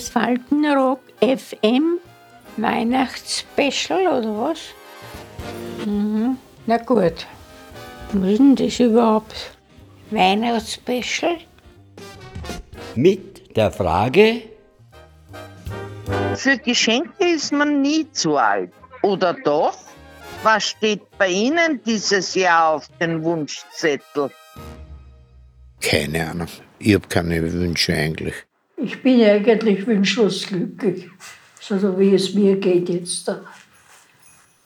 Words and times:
das 0.00 0.08
Faltenrock 0.08 1.00
FM 1.20 1.98
Weihnachtsspecial 2.56 4.06
oder 4.06 4.40
was? 4.40 4.58
Mhm. 5.84 6.38
Na 6.66 6.78
gut. 6.78 7.26
Was 8.12 8.30
ist 8.30 8.38
denn 8.38 8.56
das 8.56 8.80
überhaupt? 8.80 9.34
Weihnachtsspecial? 10.10 11.36
Mit 12.94 13.56
der 13.56 13.70
Frage, 13.70 14.42
Für 16.34 16.56
Geschenke 16.56 17.34
ist 17.34 17.52
man 17.52 17.82
nie 17.82 18.10
zu 18.12 18.36
alt. 18.36 18.72
Oder 19.02 19.34
doch? 19.34 19.76
Was 20.42 20.68
steht 20.68 21.02
bei 21.18 21.28
Ihnen 21.28 21.80
dieses 21.84 22.34
Jahr 22.34 22.70
auf 22.74 22.88
dem 23.00 23.22
Wunschzettel? 23.22 24.30
Keine 25.82 26.30
Ahnung. 26.30 26.48
Ich 26.78 26.94
habe 26.94 27.06
keine 27.08 27.52
Wünsche 27.52 27.92
eigentlich. 27.94 28.34
Ich 28.82 29.02
bin 29.02 29.22
eigentlich 29.22 29.86
wünschlos 29.86 30.46
glücklich, 30.46 31.06
so 31.60 31.98
wie 31.98 32.14
es 32.14 32.32
mir 32.32 32.56
geht 32.56 32.88
jetzt. 32.88 33.28
Da. 33.28 33.44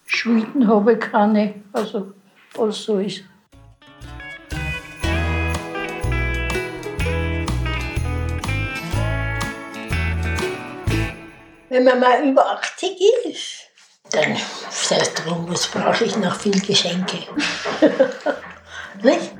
Schulden 0.06 0.68
habe 0.68 0.92
ich 0.92 1.00
keine, 1.00 1.54
also 1.72 2.12
was 2.54 2.84
so 2.84 2.98
ist. 2.98 3.24
Wenn 11.68 11.82
man 11.82 11.98
mal 11.98 12.28
über 12.28 12.52
80 12.52 12.96
ist, 13.24 13.68
dann 14.12 14.36
sei 14.70 14.96
es 14.98 15.12
drum, 15.14 15.46
was 15.48 15.66
brauche 15.66 16.04
ich 16.04 16.16
noch 16.18 16.38
viel 16.38 16.60
Geschenke. 16.60 17.18
Nicht? 19.02 19.32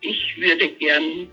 Ich 0.00 0.36
würde 0.38 0.72
gern 0.72 1.28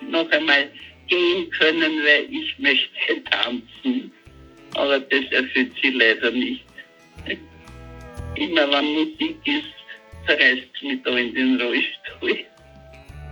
noch 0.00 0.28
einmal 0.32 0.68
gehen 1.08 1.50
können, 1.50 1.92
weil 2.04 2.26
ich 2.30 2.58
möchte 2.58 3.22
tanzen. 3.30 4.12
Aber 4.74 5.00
das 5.00 5.24
erfüllt 5.30 5.72
sie 5.82 5.90
leider 5.90 6.30
nicht. 6.30 6.64
Immer 8.36 8.70
wenn 8.70 8.84
Musik 8.94 9.36
ist, 9.44 9.74
zerreißt 10.26 10.82
mich 10.82 11.02
da 11.04 11.16
in 11.16 11.34
den 11.34 11.60
Rollstuhl. 11.60 12.38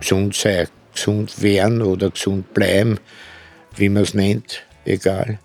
Gesund 0.00 0.34
sein, 0.34 0.68
gesund 0.92 1.42
werden 1.42 1.82
oder 1.82 2.10
gesund 2.10 2.52
bleiben, 2.54 2.98
wie 3.76 3.88
man 3.88 4.02
es 4.02 4.14
nennt, 4.14 4.64
egal. 4.84 5.38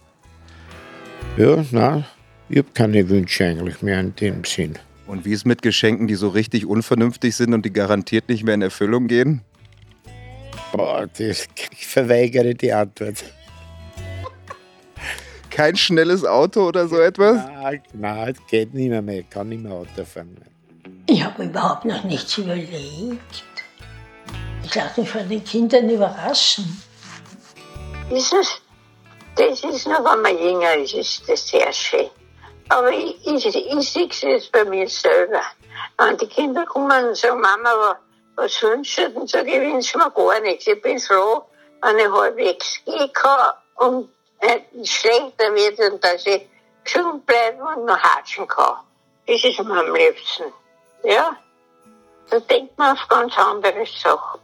Ja, 1.38 1.64
nein, 1.72 2.06
ich 2.50 2.58
habe 2.58 2.70
keine 2.74 3.08
Wünsche 3.08 3.46
eigentlich 3.46 3.82
mehr 3.82 4.00
in 4.00 4.16
dem 4.16 4.44
Sinn. 4.44 4.78
Und 5.08 5.26
wie 5.26 5.34
ist 5.34 5.46
mit 5.46 5.62
Geschenken, 5.62 6.08
die 6.08 6.16
so 6.16 6.30
richtig 6.30 6.66
unvernünftig 6.66 7.36
sind 7.36 7.54
und 7.54 7.66
die 7.66 7.74
garantiert 7.74 8.30
nicht 8.30 8.44
mehr 8.44 8.56
in 8.56 8.62
Erfüllung 8.62 9.08
gehen? 9.08 9.42
Boah, 10.72 11.08
das, 11.08 11.48
ich 11.72 11.88
verweigere 11.88 12.56
die 12.56 12.72
Antwort. 12.72 13.24
Kein 15.50 15.76
schnelles 15.76 16.24
Auto 16.24 16.68
oder 16.68 16.88
so 16.88 16.98
etwas? 16.98 17.46
Nein, 17.46 17.84
nein, 17.94 18.34
das 18.34 18.48
geht 18.48 18.74
nicht 18.74 18.90
mehr, 18.90 19.02
mehr. 19.02 19.20
Ich 19.20 19.30
kann 19.30 19.50
nicht 19.50 19.62
mehr 19.62 19.74
Auto 19.74 20.06
fahren. 20.06 20.38
Ich 21.08 21.24
habe 21.24 21.44
überhaupt 21.44 21.84
noch 21.84 22.04
nichts 22.06 22.38
überlegt. 22.38 23.44
Ich 24.64 24.74
lasse 24.74 25.02
mich 25.02 25.10
von 25.10 25.28
den 25.28 25.44
Kindern 25.44 25.90
überraschen. 25.90 26.82
Wissen 28.10 28.40
Sie, 28.44 28.50
das 29.36 29.64
ist 29.64 29.88
noch, 29.88 30.00
wenn 30.00 30.22
man 30.22 30.38
jünger 30.38 30.76
ist, 30.76 30.94
ist 30.94 31.28
das 31.28 31.48
sehr 31.48 31.72
schön. 31.74 32.10
Aber 32.70 32.90
ich, 32.90 33.18
ich, 33.28 33.46
ich 33.46 33.90
sehe 33.90 34.08
es 34.08 34.22
jetzt 34.22 34.52
bei 34.54 34.64
mir 34.64 34.88
selber. 34.88 35.42
Wenn 35.98 36.18
die 36.18 36.28
Kinder 36.28 36.66
kommen 36.66 37.06
und 37.06 37.18
sagen, 37.18 37.42
Mama, 37.42 38.00
du? 38.38 39.12
Dann 39.14 39.28
sage 39.28 39.52
ich, 39.52 39.62
wünsche 39.62 39.98
mir 39.98 40.12
gar 40.12 40.40
nichts. 40.42 40.68
Ich 40.68 40.82
bin 40.82 41.00
froh, 41.00 41.44
wenn 41.82 42.00
ich 42.00 42.12
halbwegs 42.12 42.82
gehen 42.86 43.12
kann 43.14 43.54
und 43.76 44.10
nicht 44.74 44.94
schlechter 44.94 45.54
wird 45.54 45.80
und 45.80 46.04
dass 46.04 46.26
ich 46.26 46.48
gesund 46.84 47.26
bleibe 47.26 47.64
und 47.64 47.86
noch 47.86 47.98
hatschen 47.98 48.48
kann. 48.48 48.78
Das 49.28 49.44
ist 49.44 49.60
mir 49.64 49.80
am 49.80 49.94
liebsten. 49.94 50.52
Ja? 51.04 51.38
Da 52.30 52.40
denkt 52.40 52.78
man 52.78 52.96
auf 52.98 53.08
ganz 53.08 53.38
andere 53.38 53.86
Sachen. 53.86 54.40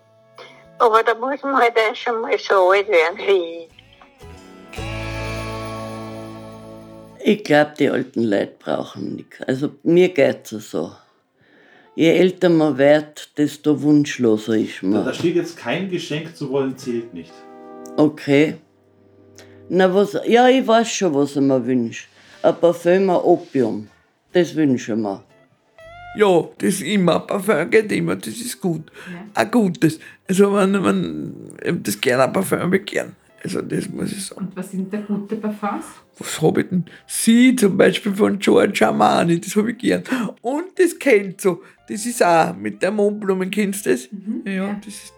Aber 0.80 1.04
da 1.04 1.16
muss 1.16 1.42
man 1.42 1.58
halt 1.58 1.78
auch 1.78 1.96
schon 1.96 2.22
mal 2.22 2.38
so 2.38 2.69
alt 2.69 2.88
werden 2.88 3.18
wie 3.18 3.64
ich. 3.64 3.69
Ich 7.19 7.44
glaube, 7.44 7.74
die 7.78 7.90
alten 7.90 8.24
Leute 8.24 8.56
brauchen 8.59 9.16
nichts. 9.16 9.42
Also 9.42 9.72
mir 9.84 10.09
geht 10.09 10.52
es 10.52 10.72
so. 10.72 10.92
Je 11.97 12.12
älter 12.12 12.50
man 12.50 12.78
wird, 12.78 13.31
desto 13.40 13.81
wunschloser 13.81 14.56
ist 14.56 14.84
man. 14.84 15.03
da 15.03 15.12
steht 15.12 15.35
jetzt 15.35 15.58
kein 15.58 15.90
Geschenk 15.90 16.35
zu 16.35 16.47
wollen, 16.52 16.78
zählt 16.78 17.12
nicht. 17.12 17.34
Okay. 17.96 18.58
Na 19.68 19.91
was, 19.91 20.16
ja, 20.28 20.47
ich 20.47 20.68
weiß 20.68 20.91
schon, 20.91 21.16
was 21.16 21.36
ich 21.36 21.41
mir 21.41 21.66
wünsche. 21.66 22.06
Ein 22.44 22.56
Parfüm, 22.62 23.09
ein 23.09 23.16
Opium. 23.16 23.88
Das 24.31 24.56
wünsche 24.56 24.94
ich 24.94 25.00
mir. 25.00 25.24
Ja, 26.18 26.47
das 26.59 26.81
immer. 26.81 27.19
Parfum 27.22 27.68
geht 27.72 27.91
immer, 27.91 28.16
das 28.16 28.28
ist 28.28 28.62
gut. 28.62 28.91
Ein 29.34 29.50
gutes. 29.50 30.00
Also, 30.28 30.53
wenn 30.53 30.74
man 30.74 31.34
das 31.84 32.00
gerne 32.00 32.25
ein 32.25 32.34
Parfum 32.34 32.59
habe 32.59 32.78
ich 32.78 32.86
gern. 32.86 33.16
Also, 33.44 33.59
das 33.63 33.90
muss 33.90 34.12
ich 34.12 34.24
sagen. 34.24 34.41
Und 34.41 34.56
was 34.56 34.69
sind 34.69 34.94
da 34.94 34.97
gute 35.00 35.36
Parfums? 35.38 35.86
Was 36.20 36.42
habe 36.42 36.62
ich 36.62 36.70
denn? 36.70 36.86
Sie 37.06 37.56
zum 37.56 37.78
Beispiel 37.78 38.16
von 38.16 38.40
George 38.40 38.86
Armani, 38.88 39.40
das 39.40 39.56
habe 39.56 39.72
ich 39.72 39.78
gern. 39.78 40.04
Und 40.42 40.78
das 40.78 40.98
kennt 40.98 41.42
so. 41.42 41.62
Das 41.88 42.06
ist 42.06 42.24
auch 42.24 42.56
mit 42.56 42.82
der 42.82 42.92
Mondblumen, 42.92 43.52
kennst 43.52 43.86
du 43.86 43.92
das? 43.92 44.10
ja, 44.46 44.74
das 44.84 44.94
ist 44.94 45.14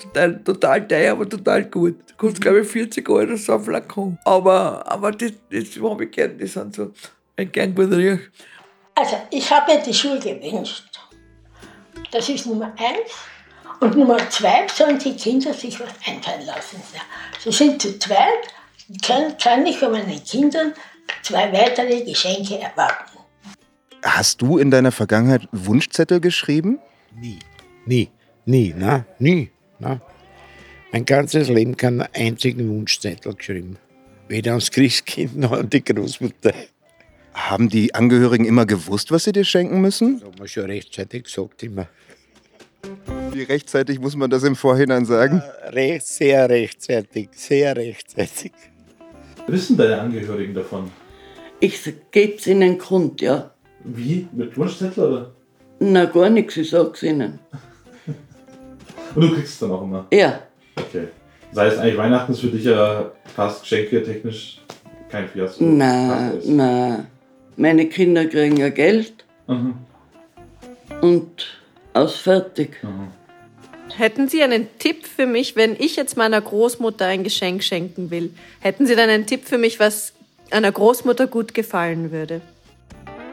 total, 0.00 0.42
total 0.42 0.88
teuer, 0.88 1.12
aber 1.12 1.28
total 1.28 1.64
gut. 1.64 1.96
Das 2.06 2.16
kostet, 2.16 2.42
glaube 2.42 2.60
ich, 2.60 2.68
40 2.68 3.08
Euro 3.08 3.36
so 3.36 3.54
ein 3.54 3.62
Flakon. 3.62 4.18
Aber, 4.24 4.90
aber 4.90 5.12
das, 5.12 5.32
das 5.50 5.82
habe 5.82 6.04
ich 6.04 6.10
gern. 6.10 6.38
Das 6.38 6.52
sind 6.52 6.74
so, 6.74 6.92
ein 7.36 7.52
gern 7.52 7.74
gut. 7.74 7.92
Also, 8.94 9.16
ich 9.30 9.50
habe 9.50 9.72
mir 9.72 9.82
die 9.82 9.94
Schule 9.94 10.18
gewünscht. 10.18 10.84
Das 12.10 12.28
ist 12.28 12.46
Nummer 12.46 12.74
eins. 12.76 13.10
Und 13.80 13.96
Nummer 13.96 14.18
zwei 14.28 14.66
sollen 14.74 14.98
die 14.98 15.16
Kinder 15.16 15.54
sich 15.54 15.80
was 15.80 15.88
einfallen 16.06 16.44
lassen. 16.44 16.82
Sie 17.38 17.50
sind 17.50 17.80
zu 17.80 17.98
zweit, 17.98 18.48
kann, 18.98 19.36
kann 19.38 19.66
ich 19.66 19.78
von 19.78 19.92
meinen 19.92 20.22
Kindern 20.24 20.72
zwei 21.22 21.52
weitere 21.52 22.02
Geschenke 22.02 22.58
erwarten. 22.58 23.18
Hast 24.02 24.40
du 24.40 24.58
in 24.58 24.70
deiner 24.70 24.92
Vergangenheit 24.92 25.48
Wunschzettel 25.52 26.20
geschrieben? 26.20 26.78
Nie, 27.14 27.38
nie, 27.84 28.08
nie, 28.46 28.74
na, 28.76 29.04
nie, 29.18 29.50
na. 29.78 30.00
Mein 30.92 31.04
ganzes 31.04 31.48
Leben 31.48 31.76
keinen 31.76 32.02
einzigen 32.14 32.68
Wunschzettel 32.68 33.34
geschrieben. 33.34 33.78
Weder 34.28 34.52
ans 34.52 34.70
Christkind 34.70 35.36
noch 35.36 35.52
an 35.52 35.68
die 35.68 35.84
Großmutter. 35.84 36.52
Haben 37.34 37.68
die 37.68 37.94
Angehörigen 37.94 38.44
immer 38.44 38.66
gewusst, 38.66 39.12
was 39.12 39.24
sie 39.24 39.32
dir 39.32 39.44
schenken 39.44 39.80
müssen? 39.80 40.20
Das 40.20 40.28
haben 40.28 40.38
wir 40.38 40.48
schon 40.48 40.64
rechtzeitig 40.64 41.24
gesagt 41.24 41.62
immer. 41.62 41.88
Wie 43.32 43.42
rechtzeitig 43.42 44.00
muss 44.00 44.16
man 44.16 44.30
das 44.30 44.42
im 44.42 44.56
Vorhinein 44.56 45.04
sagen? 45.04 45.42
Recht, 45.64 46.06
sehr 46.06 46.48
rechtzeitig, 46.48 47.28
sehr 47.32 47.76
rechtzeitig. 47.76 48.52
Wissen 49.46 49.76
deine 49.76 50.00
Angehörigen 50.00 50.54
davon? 50.54 50.90
Ich 51.60 51.82
gebe 52.10 52.34
es 52.34 52.46
ihnen 52.46 52.78
Grund, 52.78 53.20
ja. 53.20 53.50
Wie? 53.84 54.28
Mit 54.32 54.56
Wunschzettel 54.56 55.04
oder? 55.04 55.30
Na, 55.78 56.04
gar 56.06 56.30
nichts, 56.30 56.56
ich 56.56 56.70
sag's 56.70 57.02
ihnen. 57.02 57.38
Und 59.14 59.22
du 59.22 59.34
kriegst 59.34 59.54
es 59.54 59.58
dann 59.58 59.72
auch 59.72 59.82
immer? 59.82 60.06
Ja. 60.12 60.40
Okay. 60.76 61.08
Das 61.52 61.64
heißt 61.64 61.78
eigentlich, 61.78 61.96
Weihnachten 61.98 62.32
ist 62.32 62.40
für 62.40 62.46
dich 62.48 62.64
ja 62.64 63.10
fast 63.34 63.62
Geschenke 63.62 64.02
technisch 64.02 64.60
kein 65.10 65.28
Fiasko. 65.28 65.64
Ist. 65.64 66.48
na. 66.48 67.04
Meine 67.56 67.86
Kinder 67.86 68.24
kriegen 68.26 68.56
ja 68.56 68.68
Geld 68.70 69.24
Mhm. 69.48 69.74
und 71.00 71.46
aus 71.92 72.14
fertig. 72.16 72.76
Hätten 73.96 74.28
Sie 74.28 74.42
einen 74.42 74.68
Tipp 74.78 75.06
für 75.06 75.26
mich, 75.26 75.56
wenn 75.56 75.76
ich 75.78 75.96
jetzt 75.96 76.16
meiner 76.16 76.40
Großmutter 76.40 77.06
ein 77.06 77.24
Geschenk 77.24 77.62
schenken 77.62 78.10
will? 78.10 78.32
Hätten 78.60 78.86
Sie 78.86 78.94
dann 78.94 79.10
einen 79.10 79.26
Tipp 79.26 79.46
für 79.46 79.58
mich, 79.58 79.80
was 79.80 80.12
einer 80.50 80.72
Großmutter 80.72 81.26
gut 81.26 81.54
gefallen 81.54 82.10
würde? 82.10 82.40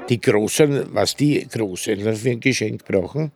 Die 0.09 0.19
Großen, 0.19 0.93
was 0.93 1.15
die 1.15 1.47
Großeltern 1.47 2.15
für 2.15 2.29
ein 2.31 2.39
Geschenk 2.39 2.85
brauchen, 2.85 3.31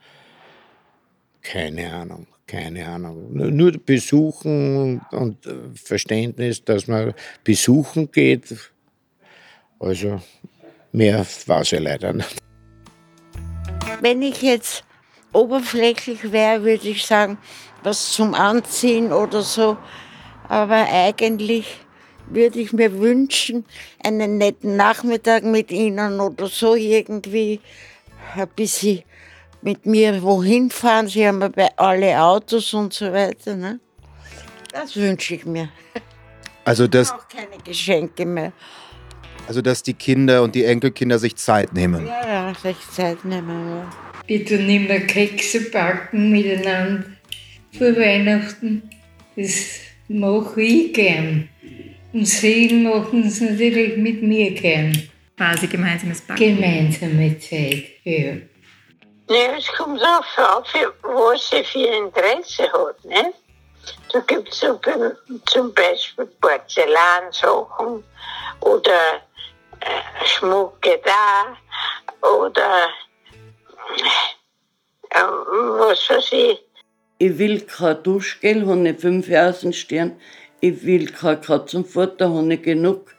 keine 1.42 1.92
Ahnung, 1.94 2.28
keine 2.48 2.88
Ahnung. 2.88 3.34
Nur- 3.34 3.72
besuchen 3.74 5.02
und, 5.12 5.46
äh, 5.46 5.54
Verständnis, 5.74 6.64
dass 6.64 6.88
man 6.88 7.14
besuchen 7.44 8.12
geht. 8.12 8.56
Also 9.80 10.22
mehr 10.92 11.26
weiß 11.46 11.74
ich 11.74 11.80
leider 11.80 12.14
nicht. 12.14 12.38
Wenn 14.02 14.22
ich 14.22 14.42
jetzt 14.42 14.84
oberflächlich 15.34 16.32
wäre, 16.32 16.64
würde 16.64 16.90
ich 16.90 17.06
sagen, 17.06 17.38
was 17.84 18.12
zum 18.12 18.34
Anziehen 18.34 19.12
oder 19.12 19.42
so. 19.42 19.78
Aber 20.48 20.86
eigentlich 20.92 21.66
würde 22.28 22.60
ich 22.60 22.74
mir 22.74 22.98
wünschen, 23.00 23.66
einen 24.04 24.38
netten 24.38 24.76
Nachmittag 24.76 25.44
mit 25.44 25.72
Ihnen 25.72 26.20
oder 26.20 26.48
so 26.48 26.76
irgendwie 26.76 27.60
ein 28.36 28.48
bisschen 28.56 29.04
mit 29.62 29.86
mir 29.86 30.22
wohin 30.22 30.70
fahren. 30.70 31.08
Sie 31.08 31.28
haben 31.28 31.42
ja 31.42 31.48
bei 31.50 31.70
alle 31.78 32.22
Autos 32.22 32.74
und 32.74 32.94
so 32.94 33.12
weiter. 33.12 33.56
Ne? 33.56 33.80
Das 34.72 34.96
wünsche 34.96 35.36
ich 35.36 35.46
mir. 35.46 35.70
Also 36.64 36.88
dass, 36.88 37.14
Keine 37.30 37.58
Geschenke 37.64 38.26
mehr. 38.26 38.54
also 39.48 39.62
dass 39.62 39.84
die 39.84 39.94
Kinder 39.94 40.44
und 40.44 40.54
die 40.56 40.64
Enkelkinder 40.64 41.18
sich 41.20 41.36
Zeit 41.36 41.74
nehmen. 41.74 42.06
Ja, 42.06 42.50
ja, 42.50 42.54
sich 42.54 42.78
Zeit 42.92 43.26
nehmen. 43.26 43.78
Ja. 43.78 44.11
Wir 44.28 44.46
tun 44.46 44.70
immer 44.70 45.00
Kekse 45.00 45.70
backen 45.72 46.32
miteinander 46.32 47.06
vor 47.78 47.96
Weihnachten. 47.96 48.90
Das 49.36 49.80
mache 50.08 50.62
ich 50.62 50.94
gern. 50.94 51.50
Und 52.14 52.26
sie 52.26 52.74
machen 52.74 53.26
es 53.26 53.42
natürlich 53.42 53.98
mit 53.98 54.22
mir 54.22 54.52
gern. 54.52 55.10
Quasi 55.38 55.68
gemeinsames 55.68 56.22
Backen. 56.22 56.40
Gemeinsame 56.40 57.40
Zeit, 57.40 57.86
ja. 58.04 58.34
Ja, 59.30 59.58
es 59.58 59.68
kommt 59.68 60.02
auch 60.02 60.66
für 60.66 60.94
was 61.04 61.50
sie 61.50 61.64
für 61.64 61.88
Interesse 61.88 62.64
hat. 62.72 63.06
Ne? 63.06 63.34
Da 64.12 64.20
gibt 64.20 64.50
es 64.50 64.60
so, 64.60 64.80
zum 65.46 65.74
Beispiel 65.74 66.26
Porzellansachen 66.42 68.04
oder 68.60 69.22
äh, 69.80 70.26
Schmucke 70.26 71.00
da 71.04 71.58
oder 72.28 72.90
was 75.10 76.10
weiß 76.10 76.32
ich. 76.34 76.60
Ich 77.18 77.38
will 77.38 77.62
kein 77.62 78.02
Duschgel, 78.04 78.66
habe 78.66 78.90
ich 78.90 79.00
fünf 79.00 79.30
Außenstern. 79.30 80.14
Ich 80.60 80.86
will 80.86 81.08
kein 81.08 81.42
Katzenfutter, 81.42 82.34
habe 82.34 82.54
ich 82.54 82.62
genug. 82.62 83.14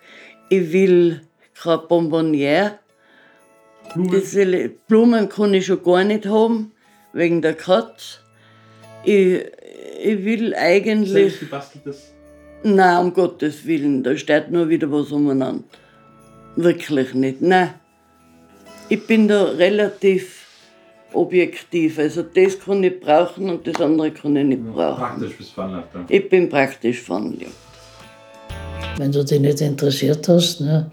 Ich 0.48 0.72
will 0.72 1.22
kein 1.60 1.86
Bonbonniere. 1.88 2.78
Diese 3.94 4.44
Le- 4.44 4.70
Blumen 4.70 5.28
kann 5.28 5.54
ich 5.54 5.66
schon 5.66 5.82
gar 5.82 6.02
nicht 6.04 6.26
haben, 6.26 6.72
wegen 7.12 7.42
der 7.42 7.54
Katze. 7.54 8.18
Ich, 9.04 9.44
ich 10.02 10.24
will 10.24 10.54
eigentlich. 10.54 11.12
Selbst 11.12 11.40
gebasteltes. 11.40 12.12
Nein, 12.64 12.98
um 12.98 13.12
Gottes 13.12 13.66
Willen, 13.66 14.02
da 14.02 14.16
steht 14.16 14.50
nur 14.50 14.68
wieder 14.68 14.90
was 14.90 15.10
umeinander. 15.10 15.64
Wirklich 16.54 17.12
nicht, 17.12 17.40
nein. 17.42 17.74
Ich 18.88 19.06
bin 19.06 19.26
da 19.26 19.44
relativ 19.44 20.41
objektiv. 21.14 21.98
Also 21.98 22.22
das 22.22 22.58
kann 22.58 22.82
ich 22.84 23.00
brauchen 23.00 23.50
und 23.50 23.66
das 23.66 23.80
andere 23.80 24.10
kann 24.10 24.36
ich 24.36 24.44
nicht 24.44 24.72
brauchen. 24.72 24.96
Praktisch 24.96 25.36
bis 25.36 25.50
veranlagt. 25.50 25.94
Ja. 25.94 26.04
Ich 26.08 26.28
bin 26.28 26.48
praktisch 26.48 27.00
veranlagt. 27.00 27.52
Wenn 28.98 29.12
du 29.12 29.24
dich 29.24 29.40
nicht 29.40 29.60
interessiert 29.60 30.28
hast, 30.28 30.60
ne, 30.60 30.90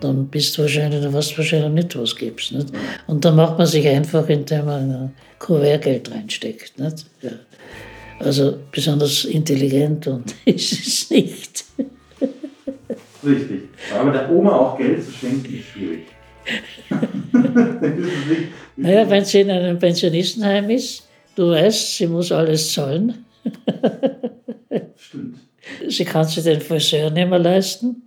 dann 0.00 0.26
bist 0.28 0.56
du 0.56 0.62
wahrscheinlich, 0.62 1.02
dann 1.02 1.12
weißt 1.12 1.32
du 1.32 1.38
wahrscheinlich 1.38 1.84
nicht, 1.84 1.98
was 1.98 2.16
gibst. 2.16 2.52
Nicht? 2.52 2.68
Und 3.06 3.24
dann 3.24 3.36
macht 3.36 3.58
man 3.58 3.66
sich 3.66 3.86
einfach, 3.86 4.28
indem 4.28 4.64
man 4.64 4.90
ein 4.90 5.14
Kuvertgeld 5.38 6.10
reinsteckt. 6.10 6.78
Nicht? 6.78 7.06
Ja. 7.22 7.30
Also 8.18 8.58
besonders 8.72 9.24
intelligent 9.24 10.06
und 10.06 10.34
ist 10.44 10.72
es 10.72 11.10
nicht. 11.10 11.64
Richtig. 13.24 13.62
Aber 13.98 14.12
der 14.12 14.30
Oma 14.30 14.52
auch 14.52 14.78
Geld 14.78 15.04
zu 15.04 15.12
schenken 15.12 15.58
ist 15.58 15.66
schwierig. 15.66 16.06
Naja, 18.76 19.08
wenn 19.08 19.24
sie 19.24 19.40
in 19.40 19.50
einem 19.50 19.78
Pensionistenheim 19.78 20.70
ist, 20.70 21.06
du 21.34 21.50
weißt, 21.50 21.96
sie 21.96 22.06
muss 22.06 22.30
alles 22.32 22.72
zahlen. 22.72 23.24
Stimmt. 24.96 25.38
Sie 25.88 26.04
kann 26.04 26.24
sich 26.24 26.44
den 26.44 26.60
Friseur 26.60 27.10
nicht 27.10 27.28
mehr 27.28 27.38
leisten. 27.38 28.02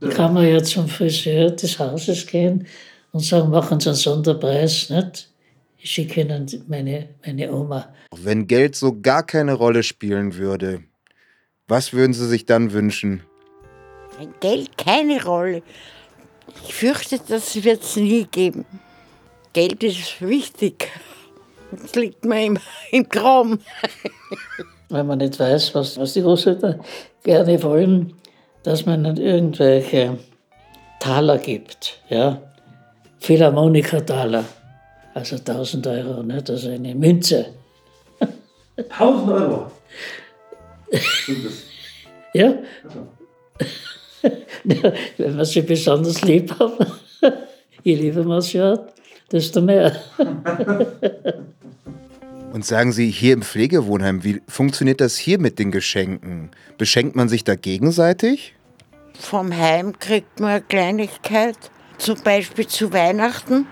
Da 0.00 0.08
kann 0.08 0.34
man 0.34 0.46
ja 0.46 0.62
zum 0.62 0.88
Friseur 0.88 1.50
des 1.50 1.78
Hauses 1.78 2.26
gehen 2.26 2.66
und 3.12 3.24
sagen, 3.24 3.50
machen 3.50 3.80
Sie 3.80 3.88
einen 3.88 3.96
Sonderpreis. 3.96 4.90
Nicht? 4.90 5.30
Ich 5.78 5.90
schicke 5.90 6.20
Ihnen 6.20 6.46
meine, 6.68 7.08
meine 7.24 7.52
Oma. 7.52 7.92
Wenn 8.16 8.46
Geld 8.46 8.76
so 8.76 9.00
gar 9.00 9.24
keine 9.24 9.54
Rolle 9.54 9.82
spielen 9.82 10.36
würde, 10.36 10.82
was 11.66 11.92
würden 11.92 12.12
Sie 12.12 12.26
sich 12.26 12.46
dann 12.46 12.72
wünschen? 12.72 13.22
Wenn 14.18 14.32
Geld 14.40 14.76
keine 14.78 15.24
Rolle. 15.24 15.62
Ich 16.66 16.74
fürchte, 16.74 17.20
das 17.28 17.62
wird 17.62 17.82
es 17.82 17.96
nie 17.96 18.24
geben. 18.24 18.64
Geld 19.52 19.82
ist 19.82 20.20
wichtig. 20.20 20.90
Das 21.70 21.94
liegt 21.94 22.24
mir 22.24 22.46
im, 22.46 22.58
im 22.90 23.08
Kram. 23.08 23.60
Wenn 24.88 25.06
man 25.06 25.18
nicht 25.18 25.38
weiß, 25.38 25.74
was, 25.74 25.98
was 25.98 26.14
die 26.14 26.22
Großeltern 26.22 26.80
gerne 27.22 27.62
wollen, 27.62 28.14
dass 28.62 28.86
man 28.86 29.04
dann 29.04 29.16
irgendwelche 29.16 30.18
Taler 31.00 31.38
gibt. 31.38 32.00
Ja? 32.08 32.40
Philharmoniker-Taler. 33.20 34.44
Also 35.14 35.36
1000 35.36 35.86
Euro, 35.86 36.22
nicht? 36.22 36.48
also 36.48 36.70
eine 36.70 36.94
Münze. 36.94 37.46
1000 38.88 39.30
Euro. 39.30 39.70
Stimmt 40.92 41.46
das? 41.46 41.52
Ja? 42.34 42.54
Wenn 45.16 45.36
man 45.36 45.44
sie 45.44 45.62
besonders 45.62 46.22
lieb 46.22 46.52
hat, 46.58 46.72
je 47.82 47.94
lieber 48.00 48.24
man 48.24 48.40
sie 48.40 48.60
hat, 48.60 48.92
desto 49.30 49.60
mehr. 49.60 49.96
Und 52.52 52.64
sagen 52.64 52.92
Sie, 52.92 53.10
hier 53.10 53.34
im 53.34 53.42
Pflegewohnheim, 53.42 54.24
wie 54.24 54.40
funktioniert 54.48 55.00
das 55.00 55.16
hier 55.16 55.38
mit 55.38 55.58
den 55.58 55.70
Geschenken? 55.70 56.50
Beschenkt 56.78 57.14
man 57.14 57.28
sich 57.28 57.44
da 57.44 57.54
gegenseitig? 57.54 58.54
Vom 59.18 59.54
Heim 59.54 59.98
kriegt 59.98 60.40
man 60.40 60.50
eine 60.50 60.60
Kleinigkeit. 60.62 61.56
Zum 61.98 62.22
Beispiel 62.22 62.66
zu 62.66 62.92
Weihnachten 62.92 63.66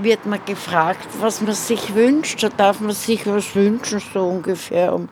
wird 0.00 0.24
man 0.26 0.44
gefragt, 0.44 1.08
was 1.20 1.40
man 1.40 1.54
sich 1.54 1.94
wünscht. 1.94 2.42
Da 2.42 2.48
darf 2.48 2.80
man 2.80 2.92
sich 2.92 3.26
was 3.26 3.54
wünschen, 3.54 4.00
so 4.12 4.20
ungefähr 4.20 4.94
um 4.94 5.08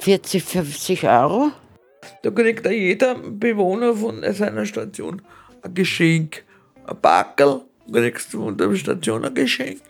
40, 0.00 0.42
50 0.42 1.08
Euro. 1.08 1.52
Da 2.22 2.30
kriegt 2.30 2.64
ja 2.66 2.72
jeder 2.72 3.14
Bewohner 3.14 3.94
von 3.94 4.22
seiner 4.32 4.66
Station 4.66 5.22
ein 5.62 5.74
Geschenk. 5.74 6.44
Ein 6.86 6.96
Backel 7.00 7.62
kriegst 7.92 8.32
du 8.32 8.44
von 8.44 8.56
der 8.56 8.74
Station 8.76 9.24
ein 9.24 9.34
Geschenk. 9.34 9.80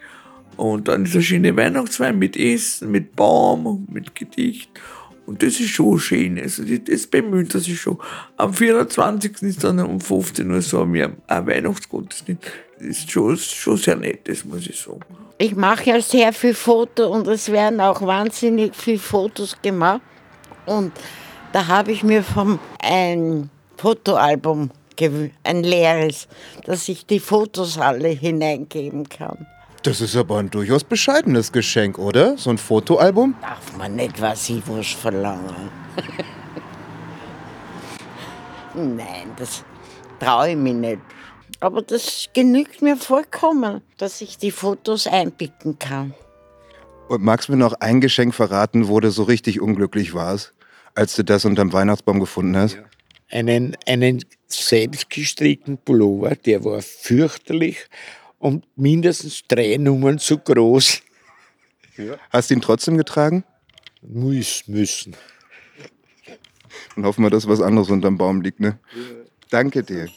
Und 0.57 0.89
dann 0.89 1.05
ist 1.05 1.15
eine 1.15 1.23
schöne 1.23 1.57
Weihnachtswein 1.57 2.19
mit 2.19 2.37
Essen, 2.37 2.91
mit 2.91 3.17
Baum, 3.17 3.87
mit 3.91 4.15
Gedicht. 4.15 4.71
Und 5.27 5.43
das 5.43 5.61
ist 5.61 5.71
schon 5.71 5.99
schön. 5.99 6.39
Also 6.39 6.65
das, 6.65 7.07
bemüht 7.07 7.53
sich 7.53 7.81
schon. 7.81 7.99
Am 8.37 8.53
24. 8.53 9.43
ist 9.43 9.63
dann 9.63 9.79
um 9.81 10.01
15 10.01 10.51
Uhr 10.51 10.61
so 10.61 10.83
ein 10.83 11.17
Weihnachtsgottesdienst. 11.29 12.43
Das 12.79 12.87
ist 12.87 13.11
schon, 13.11 13.37
schon 13.37 13.77
sehr 13.77 13.97
nett, 13.97 14.29
das 14.29 14.45
muss 14.45 14.67
ich 14.67 14.81
sagen. 14.81 15.01
Ich 15.39 15.55
mache 15.55 15.91
ja 15.91 16.01
sehr 16.01 16.33
viel 16.33 16.55
Fotos 16.55 17.11
und 17.11 17.27
es 17.29 17.51
werden 17.53 17.81
auch 17.81 18.03
wahnsinnig 18.03 18.75
viele 18.75 18.99
Fotos 18.99 19.57
gemacht. 19.63 20.01
Und 20.67 20.93
da 21.53 21.67
habe 21.67 21.93
ich 21.93 22.03
mir 22.03 22.23
vom 22.23 22.59
ein 22.83 23.51
Fotoalbum, 23.77 24.71
ein 25.45 25.63
leeres, 25.63 26.29
dass 26.65 26.89
ich 26.89 27.07
die 27.07 27.21
Fotos 27.21 27.79
alle 27.79 28.09
hineingeben 28.09 29.09
kann. 29.09 29.47
Das 29.83 30.03
ist 30.03 30.15
aber 30.15 30.39
ein 30.39 30.51
durchaus 30.51 30.85
bescheidenes 30.85 31.53
Geschenk, 31.53 31.99
oder? 31.99 32.37
So 32.37 32.51
ein 32.51 32.59
Fotoalbum? 32.59 33.35
Darf 33.41 33.79
man 33.79 33.97
nicht, 33.97 34.21
was 34.21 34.51
ich 34.51 34.63
was 34.67 34.89
verlangen. 34.89 35.71
Nein, 38.75 39.33
das 39.37 39.65
traue 40.19 40.51
ich 40.51 40.57
mich 40.57 40.75
nicht. 40.75 41.01
Aber 41.61 41.81
das 41.81 42.29
genügt 42.35 42.83
mir 42.83 42.99
vollkommen, 42.99 43.81
dass 43.97 44.21
ich 44.21 44.37
die 44.37 44.51
Fotos 44.51 45.07
einpicken 45.07 45.79
kann. 45.79 46.13
Und 47.09 47.23
magst 47.23 47.49
du 47.49 47.53
mir 47.53 47.59
noch 47.59 47.73
ein 47.81 48.03
Geschenk 48.03 48.35
verraten, 48.35 48.89
wo 48.89 49.01
du 49.01 49.11
so 49.11 49.23
richtig 49.23 49.63
unglücklich 49.63 50.13
warst, 50.13 50.53
als 50.95 51.17
du 51.17 51.25
das 51.25 51.45
unterm 51.45 51.73
Weihnachtsbaum 51.73 52.21
gefunden 52.21 52.57
hast? 52.57 52.79
einen, 53.31 53.77
einen 53.87 54.25
selbstgestrickten 54.47 55.79
Pullover, 55.79 56.35
der 56.35 56.65
war 56.65 56.83
fürchterlich 56.83 57.87
und 58.39 58.67
mindestens 58.77 59.43
drei 59.47 59.77
Nummern 59.77 60.19
zu 60.19 60.39
groß. 60.39 61.03
Hast 62.31 62.51
du 62.51 62.55
ihn 62.55 62.61
trotzdem 62.61 62.97
getragen? 62.97 63.45
Muss, 64.03 64.65
müssen. 64.67 65.15
Und 66.97 67.05
hoffen 67.05 67.23
wir, 67.23 67.31
dass 67.31 67.47
was 67.47 67.61
anderes 67.61 67.91
unterm 67.91 68.17
Baum 68.17 68.41
liegt, 68.41 68.61
ne? 68.61 68.79
Danke 69.51 69.83
dir. 69.83 70.09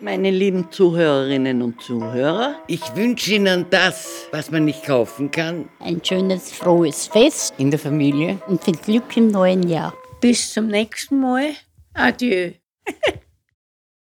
Meine 0.00 0.30
lieben 0.30 0.70
Zuhörerinnen 0.70 1.62
und 1.62 1.80
Zuhörer, 1.80 2.56
Ich 2.66 2.82
wünsche 2.96 3.34
Ihnen 3.34 3.66
das, 3.70 4.26
was 4.32 4.50
man 4.50 4.64
nicht 4.64 4.84
kaufen 4.84 5.30
kann. 5.30 5.68
Ein 5.78 6.00
schönes, 6.04 6.52
frohes 6.52 7.06
Fest 7.06 7.54
In 7.58 7.70
der 7.70 7.78
Familie. 7.78 8.38
und 8.48 8.62
viel 8.62 8.76
Glück 8.76 9.16
im 9.16 9.28
neuen 9.28 9.68
Jahr. 9.68 9.94
Bis 10.20 10.52
zum 10.52 10.66
nächsten 10.66 11.20
Mal. 11.20 11.50
Adieu. 11.94 12.52